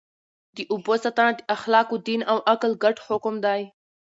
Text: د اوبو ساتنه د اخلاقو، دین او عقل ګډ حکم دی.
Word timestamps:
د 0.55 0.57
اوبو 0.73 0.93
ساتنه 1.03 1.31
د 1.35 1.39
اخلاقو، 1.55 1.95
دین 2.07 2.21
او 2.31 2.37
عقل 2.51 2.71
ګډ 2.83 2.95
حکم 3.07 3.35
دی. 3.45 3.61